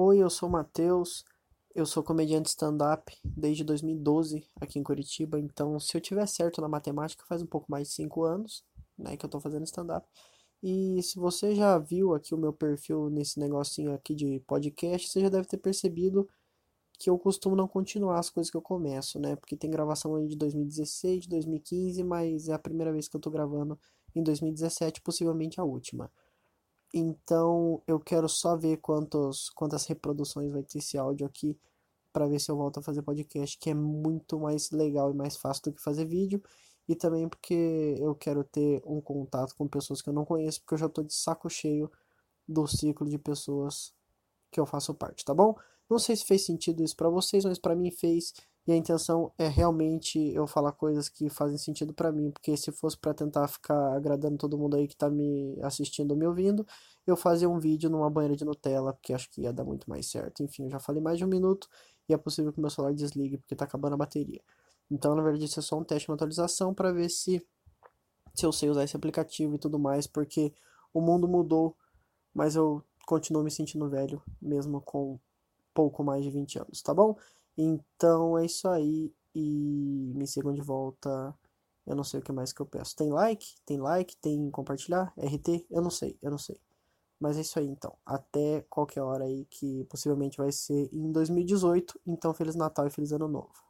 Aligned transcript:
Oi, 0.00 0.18
eu 0.18 0.30
sou 0.30 0.48
o 0.48 0.52
Matheus, 0.52 1.24
eu 1.74 1.84
sou 1.84 2.04
comediante 2.04 2.50
stand-up 2.50 3.12
desde 3.24 3.64
2012 3.64 4.48
aqui 4.60 4.78
em 4.78 4.82
Curitiba, 4.84 5.40
então 5.40 5.80
se 5.80 5.96
eu 5.96 6.00
tiver 6.00 6.24
certo 6.28 6.60
na 6.60 6.68
matemática 6.68 7.24
faz 7.26 7.42
um 7.42 7.46
pouco 7.46 7.68
mais 7.68 7.88
de 7.88 7.94
5 7.94 8.22
anos, 8.22 8.64
né, 8.96 9.16
que 9.16 9.26
eu 9.26 9.28
tô 9.28 9.40
fazendo 9.40 9.64
stand-up. 9.64 10.06
E 10.62 11.02
se 11.02 11.18
você 11.18 11.52
já 11.52 11.76
viu 11.78 12.14
aqui 12.14 12.32
o 12.32 12.38
meu 12.38 12.52
perfil 12.52 13.10
nesse 13.10 13.40
negocinho 13.40 13.92
aqui 13.92 14.14
de 14.14 14.38
podcast, 14.46 15.08
você 15.08 15.20
já 15.20 15.28
deve 15.28 15.48
ter 15.48 15.58
percebido 15.58 16.28
que 16.96 17.10
eu 17.10 17.18
costumo 17.18 17.56
não 17.56 17.66
continuar 17.66 18.20
as 18.20 18.30
coisas 18.30 18.52
que 18.52 18.56
eu 18.56 18.62
começo, 18.62 19.18
né? 19.18 19.34
Porque 19.34 19.56
tem 19.56 19.68
gravação 19.68 20.14
aí 20.14 20.28
de 20.28 20.36
2016, 20.36 21.22
de 21.22 21.28
2015, 21.28 22.04
mas 22.04 22.48
é 22.48 22.52
a 22.52 22.58
primeira 22.60 22.92
vez 22.92 23.08
que 23.08 23.16
eu 23.16 23.20
tô 23.20 23.32
gravando 23.32 23.76
em 24.14 24.22
2017, 24.22 25.00
possivelmente 25.00 25.60
a 25.60 25.64
última. 25.64 26.08
Então 26.92 27.82
eu 27.86 28.00
quero 28.00 28.28
só 28.28 28.56
ver 28.56 28.78
quantos, 28.78 29.50
quantas 29.50 29.86
reproduções 29.86 30.50
vai 30.50 30.62
ter 30.62 30.78
esse 30.78 30.96
áudio 30.96 31.26
aqui 31.26 31.58
para 32.12 32.26
ver 32.26 32.40
se 32.40 32.50
eu 32.50 32.56
volto 32.56 32.80
a 32.80 32.82
fazer 32.82 33.02
podcast, 33.02 33.58
que 33.58 33.70
é 33.70 33.74
muito 33.74 34.38
mais 34.40 34.70
legal 34.70 35.10
e 35.10 35.14
mais 35.14 35.36
fácil 35.36 35.64
do 35.64 35.72
que 35.72 35.82
fazer 35.82 36.04
vídeo. 36.04 36.42
E 36.88 36.96
também 36.96 37.28
porque 37.28 37.96
eu 37.98 38.14
quero 38.14 38.42
ter 38.42 38.82
um 38.86 39.00
contato 39.00 39.54
com 39.54 39.68
pessoas 39.68 40.00
que 40.00 40.08
eu 40.08 40.14
não 40.14 40.24
conheço, 40.24 40.60
porque 40.60 40.74
eu 40.74 40.78
já 40.78 40.88
tô 40.88 41.02
de 41.02 41.12
saco 41.14 41.48
cheio 41.50 41.90
do 42.48 42.66
ciclo 42.66 43.06
de 43.08 43.18
pessoas 43.18 43.94
que 44.50 44.58
eu 44.58 44.66
faço 44.66 44.94
parte, 44.94 45.24
tá 45.24 45.34
bom? 45.34 45.54
Não 45.88 45.98
sei 45.98 46.16
se 46.16 46.24
fez 46.24 46.44
sentido 46.44 46.82
isso 46.82 46.96
para 46.96 47.10
vocês, 47.10 47.44
mas 47.44 47.58
para 47.58 47.76
mim 47.76 47.90
fez. 47.90 48.32
E 48.68 48.72
a 48.72 48.76
intenção 48.76 49.32
é 49.38 49.48
realmente 49.48 50.18
eu 50.34 50.46
falar 50.46 50.72
coisas 50.72 51.08
que 51.08 51.30
fazem 51.30 51.56
sentido 51.56 51.94
para 51.94 52.12
mim, 52.12 52.30
porque 52.30 52.54
se 52.54 52.70
fosse 52.70 52.98
para 52.98 53.14
tentar 53.14 53.48
ficar 53.48 53.96
agradando 53.96 54.36
todo 54.36 54.58
mundo 54.58 54.76
aí 54.76 54.86
que 54.86 54.94
tá 54.94 55.08
me 55.08 55.58
assistindo 55.62 56.10
ou 56.10 56.18
me 56.18 56.26
ouvindo, 56.26 56.66
eu 57.06 57.16
fazia 57.16 57.48
um 57.48 57.58
vídeo 57.58 57.88
numa 57.88 58.10
banheira 58.10 58.36
de 58.36 58.44
Nutella, 58.44 58.92
porque 58.92 59.14
acho 59.14 59.30
que 59.30 59.40
ia 59.40 59.54
dar 59.54 59.64
muito 59.64 59.88
mais 59.88 60.10
certo. 60.10 60.42
Enfim, 60.42 60.64
eu 60.64 60.70
já 60.70 60.78
falei 60.78 61.02
mais 61.02 61.16
de 61.16 61.24
um 61.24 61.28
minuto 61.28 61.66
e 62.06 62.12
é 62.12 62.18
possível 62.18 62.52
que 62.52 62.60
meu 62.60 62.68
celular 62.68 62.92
desligue 62.92 63.38
porque 63.38 63.56
tá 63.56 63.64
acabando 63.64 63.94
a 63.94 63.96
bateria. 63.96 64.42
Então, 64.90 65.14
na 65.14 65.22
verdade, 65.22 65.46
isso 65.46 65.58
é 65.58 65.62
só 65.62 65.78
um 65.78 65.82
teste, 65.82 66.10
uma 66.10 66.16
atualização 66.16 66.74
para 66.74 66.92
ver 66.92 67.08
se 67.08 67.42
se 68.34 68.44
eu 68.44 68.52
sei 68.52 68.68
usar 68.68 68.84
esse 68.84 68.94
aplicativo 68.94 69.54
e 69.54 69.58
tudo 69.58 69.78
mais, 69.78 70.06
porque 70.06 70.52
o 70.92 71.00
mundo 71.00 71.26
mudou, 71.26 71.74
mas 72.34 72.54
eu 72.54 72.84
continuo 73.06 73.42
me 73.42 73.50
sentindo 73.50 73.88
velho, 73.88 74.22
mesmo 74.42 74.82
com 74.82 75.18
pouco 75.78 76.02
mais 76.02 76.24
de 76.24 76.30
20 76.32 76.58
anos, 76.58 76.82
tá 76.82 76.92
bom? 76.92 77.16
Então 77.56 78.36
é 78.36 78.44
isso 78.44 78.68
aí 78.68 79.14
e 79.32 80.12
me 80.16 80.26
sigam 80.26 80.52
de 80.52 80.60
volta. 80.60 81.32
Eu 81.86 81.94
não 81.94 82.02
sei 82.02 82.18
o 82.18 82.22
que 82.22 82.32
mais 82.32 82.52
que 82.52 82.60
eu 82.60 82.66
peço. 82.66 82.96
Tem 82.96 83.10
like? 83.12 83.54
Tem 83.64 83.78
like? 83.78 84.16
Tem 84.16 84.50
compartilhar? 84.50 85.12
RT? 85.16 85.66
Eu 85.70 85.80
não 85.80 85.90
sei, 85.90 86.18
eu 86.20 86.32
não 86.32 86.38
sei. 86.38 86.60
Mas 87.20 87.36
é 87.38 87.42
isso 87.42 87.60
aí 87.60 87.68
então. 87.68 87.96
Até 88.04 88.62
qualquer 88.68 89.02
hora 89.02 89.24
aí 89.24 89.44
que 89.44 89.84
possivelmente 89.84 90.36
vai 90.36 90.50
ser 90.50 90.90
em 90.92 91.12
2018. 91.12 92.00
Então 92.04 92.34
Feliz 92.34 92.56
Natal 92.56 92.88
e 92.88 92.90
Feliz 92.90 93.12
Ano 93.12 93.28
Novo. 93.28 93.67